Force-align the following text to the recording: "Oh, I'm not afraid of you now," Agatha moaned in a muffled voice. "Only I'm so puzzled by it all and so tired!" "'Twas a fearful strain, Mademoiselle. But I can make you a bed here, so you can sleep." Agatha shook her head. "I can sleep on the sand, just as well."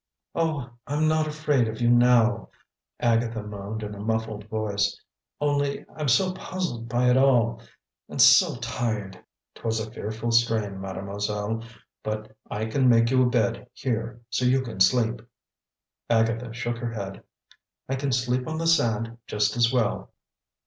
"Oh, 0.33 0.67
I'm 0.87 1.07
not 1.07 1.27
afraid 1.27 1.67
of 1.67 1.79
you 1.79 1.87
now," 1.87 2.49
Agatha 2.99 3.43
moaned 3.43 3.83
in 3.83 3.93
a 3.93 3.99
muffled 3.99 4.49
voice. 4.49 4.99
"Only 5.39 5.85
I'm 5.95 6.07
so 6.07 6.33
puzzled 6.33 6.89
by 6.89 7.11
it 7.11 7.17
all 7.17 7.61
and 8.09 8.19
so 8.19 8.55
tired!" 8.55 9.23
"'Twas 9.53 9.79
a 9.79 9.91
fearful 9.91 10.31
strain, 10.31 10.81
Mademoiselle. 10.81 11.61
But 12.01 12.35
I 12.49 12.65
can 12.65 12.89
make 12.89 13.11
you 13.11 13.21
a 13.21 13.29
bed 13.29 13.67
here, 13.73 14.19
so 14.31 14.43
you 14.43 14.63
can 14.63 14.79
sleep." 14.79 15.21
Agatha 16.09 16.51
shook 16.51 16.79
her 16.79 16.93
head. 16.93 17.21
"I 17.87 17.93
can 17.93 18.11
sleep 18.11 18.47
on 18.47 18.57
the 18.57 18.65
sand, 18.65 19.19
just 19.27 19.55
as 19.55 19.71
well." 19.71 20.11